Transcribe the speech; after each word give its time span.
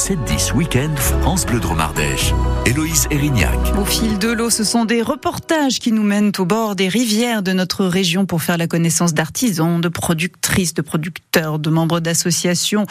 7-10 0.00 0.54
Week-end 0.54 0.96
France 0.96 1.44
Bleu 1.44 1.60
Dromardèche. 1.60 2.32
Héloïse 2.64 3.06
Erignac. 3.10 3.58
Au 3.78 3.84
fil 3.84 4.18
de 4.18 4.28
l'eau, 4.28 4.48
ce 4.48 4.64
sont 4.64 4.86
des 4.86 5.02
reportages 5.02 5.78
qui 5.78 5.92
nous 5.92 6.02
mènent 6.02 6.32
au 6.38 6.46
bord 6.46 6.74
des 6.74 6.88
rivières 6.88 7.42
de 7.42 7.52
notre 7.52 7.84
région 7.84 8.24
pour 8.24 8.40
faire 8.40 8.56
la 8.56 8.66
connaissance 8.66 9.12
d'artisans, 9.12 9.78
de 9.78 9.88
productrices, 9.88 10.72
de 10.72 10.80
producteurs, 10.80 11.58
de 11.58 11.68
membres 11.68 12.00
d'associations, 12.00 12.86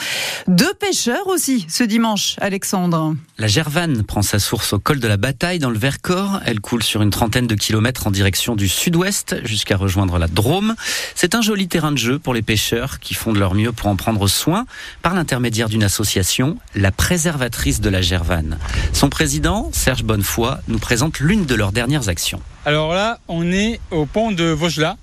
de 0.48 0.66
pêcheurs 0.80 1.26
aussi 1.26 1.66
ce 1.68 1.84
dimanche, 1.84 2.36
Alexandre. 2.42 3.16
La 3.40 3.48
Gervanne 3.48 4.04
prend 4.04 4.22
sa 4.22 4.38
source 4.38 4.74
au 4.74 4.80
col 4.80 5.00
de 5.00 5.08
la 5.08 5.18
Bataille 5.18 5.58
dans 5.58 5.72
le 5.72 5.80
Vercors. 5.80 6.42
Elle 6.46 6.60
coule 6.60 6.84
sur 6.84 7.02
une 7.02 7.10
trentaine 7.10 7.48
de 7.48 7.56
kilomètres 7.56 8.06
en 8.06 8.12
direction 8.12 8.56
du 8.56 8.68
sud-ouest 8.68 9.38
jusqu'à 9.46 9.78
rejoindre 9.78 10.20
la 10.20 10.28
Drôme. 10.28 10.76
C'est 11.16 11.34
un 11.34 11.42
joli 11.42 11.68
terrain 11.68 11.92
de 11.92 11.98
jeu 11.98 12.20
pour 12.20 12.36
les 12.36 12.44
pêcheurs 12.44 13.00
qui 13.00 13.16
font 13.16 13.34
de 13.34 13.40
leur 13.40 13.56
mieux 13.56 13.72
pour 13.72 13.88
en 13.88 13.96
prendre 13.96 14.28
soin 14.28 14.68
par 15.02 15.16
l'intermédiaire 15.16 15.70
d'une 15.70 15.84
association, 15.84 16.58
la 16.76 16.92
préservatrice 17.00 17.80
de 17.80 17.90
la 17.90 18.02
Gervanne. 18.02 18.58
Son 18.92 19.08
président, 19.08 19.70
Serge 19.72 20.04
Bonnefoy, 20.04 20.58
nous 20.68 20.80
présente 20.80 21.22
l'une 21.22 21.46
de 21.46 21.56
leurs 21.56 21.72
dernières 21.72 22.10
actions. 22.10 22.42
Alors 22.66 22.94
là, 22.94 23.20
on 23.30 23.50
est 23.54 23.80
au 23.90 24.06
pont 24.06 24.34
de 24.34 24.44
Vaugelas, 24.44 24.98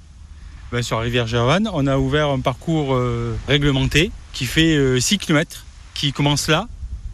ben, 0.70 0.82
sur 0.82 0.98
la 0.98 1.04
rivière 1.04 1.27
Gervanne. 1.27 1.70
On 1.73 1.87
a 1.87 1.96
ouvert 1.96 2.28
un 2.28 2.40
parcours 2.40 2.95
euh, 2.95 3.34
réglementé 3.48 4.10
qui 4.34 4.45
fait 4.45 5.01
6 5.01 5.14
euh, 5.14 5.18
km, 5.18 5.64
qui 5.95 6.12
commence 6.12 6.48
là 6.48 6.68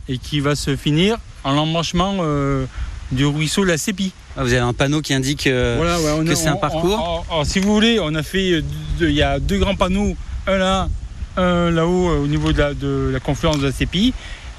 et 0.08 0.18
qui 0.18 0.40
va 0.40 0.56
se 0.56 0.74
finir 0.74 1.16
en 1.44 1.52
l'embranchement 1.52 2.16
euh, 2.18 2.66
du 3.12 3.24
ruisseau 3.24 3.62
La 3.62 3.78
Sépi. 3.78 4.12
Ah, 4.36 4.42
vous 4.42 4.52
avez 4.52 4.62
un 4.62 4.72
panneau 4.72 5.00
qui 5.00 5.14
indique 5.14 5.44
que 5.44 6.34
c'est 6.34 6.48
un 6.48 6.56
parcours 6.56 7.24
Si 7.44 7.60
vous 7.60 7.72
voulez, 7.72 8.00
on 8.00 8.16
a 8.16 8.24
fait, 8.24 8.64
il 9.00 9.12
y 9.12 9.22
a 9.22 9.38
deux 9.38 9.58
grands 9.58 9.76
panneaux, 9.76 10.16
un 10.48 10.58
là, 10.58 10.88
un 11.36 11.70
là-haut 11.70 12.24
au 12.24 12.26
niveau 12.26 12.52
de 12.52 12.58
la, 12.58 12.74
de 12.74 13.10
la 13.12 13.20
confluence 13.20 13.58
de 13.58 13.66
la 13.66 13.72
Sépi. 13.72 14.12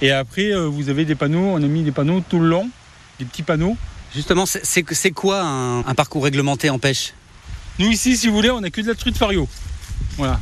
Et 0.03 0.11
après, 0.11 0.51
vous 0.67 0.89
avez 0.89 1.05
des 1.05 1.15
panneaux, 1.15 1.53
on 1.53 1.63
a 1.63 1.67
mis 1.67 1.81
des 1.81 1.91
panneaux 1.91 2.21
tout 2.27 2.39
le 2.39 2.47
long, 2.47 2.69
des 3.19 3.25
petits 3.25 3.41
panneaux. 3.41 3.77
Justement, 4.13 4.45
c'est 4.45 5.11
quoi 5.11 5.41
un, 5.41 5.79
un, 5.79 5.95
parcours 5.95 6.25
réglementé 6.25 6.69
en 6.69 6.77
pêche? 6.77 7.13
Nous 7.79 7.89
ici, 7.89 8.17
si 8.17 8.27
vous 8.27 8.35
voulez, 8.35 8.51
on 8.51 8.61
n'a 8.61 8.69
que 8.69 8.81
de 8.81 8.87
la 8.87 8.95
truite 8.95 9.17
fario. 9.17 9.47
Voilà 10.17 10.39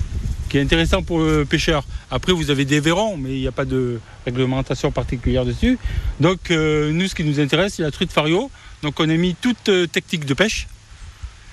qui 0.51 0.57
est 0.57 0.61
intéressant 0.61 1.01
pour 1.01 1.19
le 1.19 1.45
pêcheur. 1.45 1.85
Après, 2.11 2.33
vous 2.33 2.51
avez 2.51 2.65
des 2.65 2.81
verrons, 2.81 3.15
mais 3.15 3.29
il 3.29 3.39
n'y 3.39 3.47
a 3.47 3.53
pas 3.53 3.63
de 3.63 4.01
réglementation 4.25 4.91
particulière 4.91 5.45
dessus. 5.45 5.79
Donc, 6.19 6.51
euh, 6.51 6.91
nous, 6.91 7.07
ce 7.07 7.15
qui 7.15 7.23
nous 7.23 7.39
intéresse, 7.39 7.75
c'est 7.75 7.83
la 7.83 7.91
truite 7.91 8.11
fario. 8.11 8.51
Donc, 8.83 8.99
on 8.99 9.09
a 9.09 9.15
mis 9.15 9.33
toute 9.33 9.69
euh, 9.69 9.87
technique 9.87 10.25
de 10.25 10.33
pêche. 10.33 10.67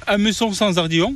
Hameçon 0.07 0.53
sans 0.53 0.79
ardillon. 0.79 1.15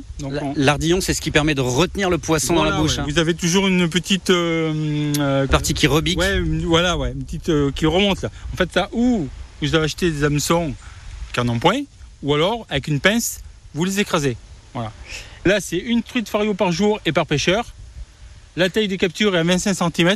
L'ardillon, 0.55 1.01
c'est 1.01 1.13
ce 1.13 1.21
qui 1.21 1.31
permet 1.31 1.55
de 1.55 1.61
retenir 1.61 2.09
le 2.09 2.17
poisson 2.17 2.55
dans 2.55 2.63
la 2.63 2.77
bouche. 2.77 2.99
Hein. 2.99 3.05
Vous 3.07 3.19
avez 3.19 3.33
toujours 3.33 3.67
une 3.67 3.89
petite 3.89 4.29
euh, 4.29 5.47
partie 5.47 5.73
qui 5.73 5.87
rebique. 5.87 6.19
Ouais, 6.19 6.39
voilà, 6.39 6.97
ouais, 6.97 7.11
une 7.11 7.23
petite 7.23 7.51
qui 7.73 7.85
remonte 7.85 8.21
là. 8.21 8.29
En 8.53 8.57
fait, 8.57 8.69
ça, 8.71 8.89
ou 8.91 9.27
vous 9.61 9.75
avez 9.75 9.85
acheté 9.85 10.11
des 10.11 10.23
hameçons 10.23 10.73
qui 11.33 11.39
en 11.39 11.49
ont 11.49 11.59
point, 11.59 11.81
ou 12.21 12.33
alors 12.33 12.65
avec 12.69 12.87
une 12.87 12.99
pince, 12.99 13.41
vous 13.73 13.85
les 13.85 13.99
écrasez. 13.99 14.37
Voilà. 14.73 14.91
Là, 15.45 15.59
c'est 15.59 15.77
une 15.77 16.03
truite 16.03 16.29
fario 16.29 16.53
par 16.53 16.71
jour 16.71 16.99
et 17.05 17.11
par 17.11 17.25
pêcheur. 17.25 17.73
La 18.55 18.69
taille 18.69 18.87
des 18.87 18.97
captures 18.97 19.35
est 19.35 19.39
à 19.39 19.43
25 19.43 19.73
cm, 19.73 20.15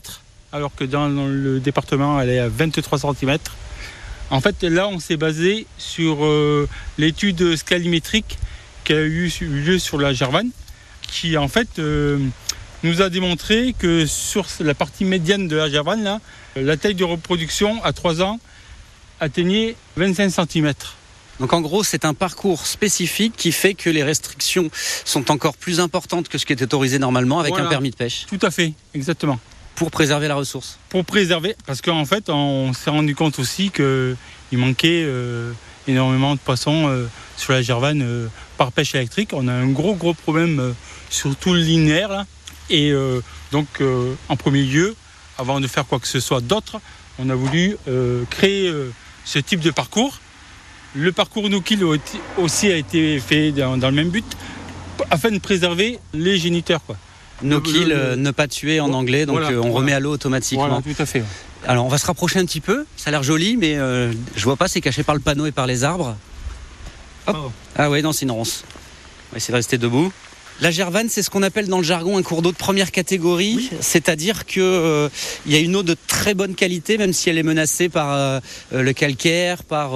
alors 0.53 0.73
que 0.75 0.83
dans 0.83 1.07
le 1.09 1.59
département, 1.59 2.21
elle 2.21 2.29
est 2.29 2.39
à 2.39 2.47
23 2.47 2.99
cm. 2.99 3.37
En 4.29 4.41
fait, 4.41 4.63
là, 4.63 4.87
on 4.87 4.99
s'est 4.99 5.17
basé 5.17 5.67
sur 5.77 6.25
euh, 6.25 6.67
l'étude 6.97 7.55
scalimétrique 7.55 8.37
qui 8.83 8.93
a 8.93 9.01
eu 9.01 9.31
lieu 9.41 9.79
sur 9.79 9.97
la 9.97 10.13
Gervanne, 10.13 10.49
qui 11.01 11.37
en 11.37 11.47
fait 11.47 11.79
euh, 11.79 12.19
nous 12.83 13.01
a 13.01 13.09
démontré 13.09 13.73
que 13.77 14.05
sur 14.05 14.45
la 14.59 14.73
partie 14.73 15.05
médiane 15.05 15.47
de 15.47 15.55
la 15.55 15.69
Gervanne, 15.69 16.03
là, 16.03 16.19
la 16.55 16.77
taille 16.77 16.95
de 16.95 17.03
reproduction 17.03 17.83
à 17.83 17.93
3 17.93 18.21
ans 18.21 18.39
atteignait 19.19 19.75
25 19.95 20.29
cm. 20.29 20.73
Donc 21.39 21.53
en 21.53 21.61
gros, 21.61 21.83
c'est 21.83 22.03
un 22.03 22.13
parcours 22.13 22.65
spécifique 22.65 23.33
qui 23.37 23.51
fait 23.51 23.75
que 23.75 23.89
les 23.89 24.03
restrictions 24.03 24.69
sont 25.05 25.29
encore 25.31 25.55
plus 25.55 25.79
importantes 25.79 26.29
que 26.29 26.37
ce 26.37 26.45
qui 26.45 26.53
est 26.53 26.61
autorisé 26.61 26.97
normalement 26.99 27.39
avec 27.39 27.53
un 27.55 27.67
permis 27.67 27.91
de 27.91 27.95
pêche. 27.95 28.25
Tout 28.27 28.39
à 28.41 28.51
fait, 28.51 28.73
exactement. 28.93 29.39
Pour 29.77 29.91
préserver 29.91 30.27
la 30.27 30.35
ressource. 30.35 30.79
Pour 30.89 31.05
préserver, 31.05 31.55
parce 31.65 31.81
qu'en 31.81 32.03
fait, 32.03 32.29
on 32.29 32.73
s'est 32.73 32.89
rendu 32.89 33.15
compte 33.15 33.39
aussi 33.39 33.69
qu'il 33.69 34.17
manquait 34.57 35.03
euh, 35.05 35.53
énormément 35.87 36.33
de 36.33 36.39
poissons 36.39 36.87
euh, 36.87 37.05
sur 37.37 37.53
la 37.53 37.61
Gervanne 37.61 38.01
euh, 38.01 38.27
par 38.57 38.71
pêche 38.71 38.95
électrique. 38.95 39.29
On 39.33 39.47
a 39.47 39.53
un 39.53 39.67
gros 39.67 39.93
gros 39.93 40.15
problème 40.15 40.73
sur 41.11 41.35
tout 41.35 41.53
le 41.53 41.59
linéaire. 41.59 42.25
Et 42.69 42.91
donc, 43.53 43.81
en 44.27 44.35
premier 44.35 44.63
lieu, 44.63 44.93
avant 45.37 45.61
de 45.61 45.67
faire 45.67 45.85
quoi 45.85 45.99
que 45.99 46.07
ce 46.07 46.19
soit 46.19 46.41
d'autre, 46.41 46.81
on 47.17 47.29
a 47.29 47.35
voulu 47.35 47.77
créer 48.29 48.73
ce 49.23 49.39
type 49.39 49.61
de 49.61 49.71
parcours 49.71 50.19
le 50.97 51.11
parcours 51.11 51.49
no 51.49 51.61
kill 51.61 51.83
aussi 52.37 52.71
a 52.71 52.75
été 52.75 53.19
fait 53.19 53.51
dans, 53.51 53.75
le 53.75 53.91
même 53.91 54.09
but, 54.09 54.25
afin 55.11 55.29
de 55.29 55.37
préserver 55.37 55.99
les 56.13 56.37
géniteurs. 56.37 56.83
Quoi. 56.85 56.97
No 57.43 57.61
kill, 57.61 57.91
euh, 57.91 58.15
ne 58.15 58.31
pas 58.31 58.47
tuer 58.47 58.79
en 58.79 58.93
anglais, 58.93 59.25
donc 59.25 59.39
euh, 59.39 59.61
on 59.61 59.71
remet 59.71 59.93
à 59.93 59.99
l'eau 59.99 60.11
automatiquement. 60.11 60.67
Voilà, 60.67 60.81
tout 60.81 61.01
à 61.01 61.05
fait. 61.05 61.23
Alors 61.65 61.85
on 61.85 61.89
va 61.89 61.97
se 61.97 62.05
rapprocher 62.05 62.39
un 62.39 62.45
petit 62.45 62.61
peu, 62.61 62.85
ça 62.95 63.09
a 63.09 63.11
l'air 63.11 63.23
joli, 63.23 63.57
mais 63.57 63.75
euh, 63.77 64.11
je 64.35 64.43
vois 64.43 64.55
pas, 64.55 64.67
c'est 64.67 64.81
caché 64.81 65.03
par 65.03 65.15
le 65.15 65.21
panneau 65.21 65.45
et 65.45 65.51
par 65.51 65.67
les 65.67 65.83
arbres. 65.83 66.15
Oh. 67.27 67.51
Ah 67.75 67.89
ouais, 67.89 68.01
non, 68.01 68.13
c'est 68.13 68.23
une 68.23 68.31
ronce. 68.31 68.63
On 69.29 69.33
va 69.33 69.37
essayer 69.37 69.51
de 69.51 69.57
rester 69.57 69.77
debout. 69.77 70.11
La 70.59 70.71
gervane, 70.71 71.07
c'est 71.09 71.21
ce 71.21 71.29
qu'on 71.29 71.43
appelle 71.43 71.67
dans 71.67 71.77
le 71.77 71.83
jargon 71.83 72.17
un 72.17 72.23
cours 72.23 72.41
d'eau 72.41 72.51
de 72.51 72.57
première 72.57 72.91
catégorie, 72.91 73.69
c'est-à-dire 73.79 74.45
qu'il 74.45 74.63
euh, 74.63 75.09
y 75.45 75.55
a 75.55 75.59
une 75.59 75.75
eau 75.75 75.83
de 75.83 75.95
très 76.07 76.33
bonne 76.33 76.55
qualité, 76.55 76.97
même 76.97 77.13
si 77.13 77.29
elle 77.29 77.37
est 77.37 77.43
menacée 77.43 77.89
par 77.89 78.13
euh, 78.13 78.39
le 78.71 78.93
calcaire, 78.93 79.63
par 79.63 79.91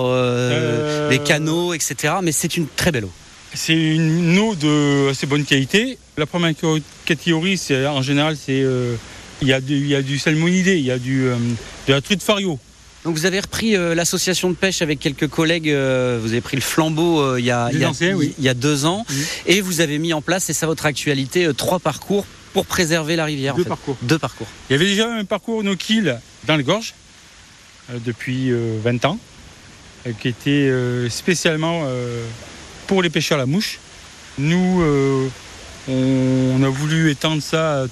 les 1.09 1.19
canaux, 1.19 1.73
etc. 1.73 2.15
Mais 2.21 2.31
c'est 2.31 2.57
une 2.57 2.67
très 2.67 2.91
belle 2.91 3.05
eau. 3.05 3.11
C'est 3.53 3.73
une 3.73 4.37
eau 4.39 4.55
de 4.55 5.09
assez 5.09 5.27
bonne 5.27 5.43
qualité. 5.43 5.97
La 6.17 6.25
première 6.25 6.53
catégorie, 7.05 7.57
c'est 7.57 7.85
en 7.85 8.01
général, 8.01 8.37
c'est 8.37 8.65
il 9.41 9.47
y, 9.47 9.53
a 9.53 9.59
du, 9.59 9.87
y 9.87 9.95
a 9.95 10.01
du 10.01 10.19
salmonidé, 10.19 10.77
il 10.77 10.85
y 10.85 10.91
a 10.91 10.99
du, 10.99 11.23
de 11.87 11.93
la 11.93 12.01
truite 12.01 12.23
fario. 12.23 12.59
Donc 13.03 13.15
vous 13.15 13.25
avez 13.25 13.39
repris 13.39 13.75
euh, 13.75 13.95
l'association 13.95 14.49
de 14.49 14.55
pêche 14.55 14.81
avec 14.81 14.99
quelques 14.99 15.27
collègues, 15.27 15.69
euh, 15.69 16.19
vous 16.21 16.31
avez 16.31 16.41
pris 16.41 16.55
le 16.55 16.61
flambeau 16.61 17.19
euh, 17.19 17.39
il, 17.39 17.45
y 17.45 17.51
a, 17.51 18.53
deux 18.53 18.85
ans, 18.85 19.05
et 19.47 19.61
vous 19.61 19.81
avez 19.81 19.97
mis 19.97 20.13
en 20.13 20.21
place, 20.21 20.49
et 20.49 20.53
ça 20.53 20.67
votre 20.67 20.85
actualité, 20.85 21.49
trois 21.55 21.79
parcours 21.79 22.25
pour 22.53 22.65
préserver 22.65 23.15
la 23.15 23.25
rivière. 23.25 23.55
Deux 23.55 23.63
parcours. 23.63 23.97
Deux 24.03 24.19
parcours. 24.19 24.47
Il 24.69 24.73
y 24.73 24.75
avait 24.75 24.85
déjà 24.85 25.11
un 25.11 25.25
parcours 25.25 25.63
no 25.63 25.75
kill 25.75 26.19
dans 26.45 26.55
les 26.55 26.63
gorges 26.63 26.93
depuis 28.05 28.51
20 28.51 29.05
ans, 29.05 29.17
qui 30.19 30.27
était 30.27 30.71
spécialement 31.09 31.83
pour 32.91 33.01
les 33.01 33.09
pêcheurs 33.09 33.37
à 33.37 33.39
la 33.39 33.45
mouche. 33.45 33.79
Nous, 34.37 34.83
on 35.87 36.61
a 36.61 36.67
voulu 36.67 37.09
étendre 37.09 37.41
ça 37.41 37.83
à 37.83 37.85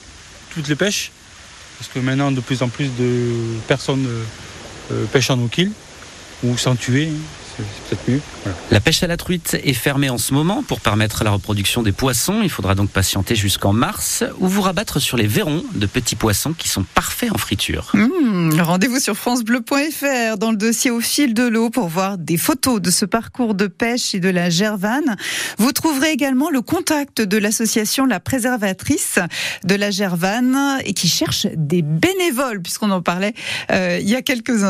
toutes 0.54 0.68
les 0.68 0.76
pêches, 0.76 1.14
parce 1.78 1.90
que 1.90 2.00
maintenant 2.00 2.34
de 2.34 2.42
plus 2.42 2.62
en 2.64 2.68
plus 2.68 2.90
de 3.00 3.34
personnes 3.66 4.06
euh, 4.92 5.06
pêche 5.06 5.30
en 5.30 5.40
eau 5.40 5.50
ou 6.44 6.58
sans 6.58 6.76
tuer. 6.76 7.08
La 8.72 8.80
pêche 8.80 9.04
à 9.04 9.08
la 9.08 9.18
truite 9.18 9.58
est 9.64 9.74
fermée 9.74 10.10
en 10.10 10.18
ce 10.18 10.34
moment 10.34 10.64
pour 10.64 10.80
permettre 10.80 11.24
la 11.24 11.32
reproduction 11.32 11.84
des 11.84 11.92
poissons. 11.92 12.42
Il 12.44 12.50
faudra 12.50 12.76
donc 12.76 12.90
patienter 12.90 13.36
jusqu'en 13.36 13.74
mars 13.74 14.24
ou 14.40 14.48
vous 14.48 14.62
rabattre 14.62 15.02
sur 15.02 15.18
les 15.18 15.28
verrons 15.28 15.64
de 15.74 15.86
petits 15.86 16.16
poissons 16.16 16.54
qui 16.54 16.70
sont 16.70 16.84
parfaits 16.84 17.32
en 17.32 17.38
friture. 17.38 17.92
Mmh, 17.94 18.60
rendez-vous 18.62 19.00
sur 19.00 19.16
francebleu.fr 19.16 20.38
dans 20.38 20.52
le 20.52 20.58
dossier 20.58 20.92
au 20.92 21.02
fil 21.02 21.34
de 21.34 21.44
l'eau 21.44 21.70
pour 21.70 21.88
voir 21.88 22.18
des 22.18 22.38
photos 22.38 22.82
de 22.82 22.92
ce 22.92 23.06
parcours 23.06 23.56
de 23.56 23.68
pêche 23.68 24.16
et 24.16 24.20
de 24.20 24.30
la 24.30 24.50
gervane. 24.50 25.18
Vous 25.58 25.72
trouverez 25.72 26.12
également 26.12 26.50
le 26.50 26.62
contact 26.62 27.22
de 27.22 27.38
l'association 27.38 28.06
La 28.06 28.20
Préservatrice 28.20 29.20
de 29.64 29.76
la 29.76 29.92
gervane 29.92 30.80
et 30.86 30.94
qui 30.94 31.08
cherche 31.08 31.48
des 31.56 31.82
bénévoles 31.82 32.62
puisqu'on 32.62 32.92
en 32.92 33.02
parlait 33.02 33.34
euh, 33.72 34.00
il 34.02 34.10
y 34.10 34.16
a 34.16 34.22
quelques 34.22 34.64
instants. 34.64 34.70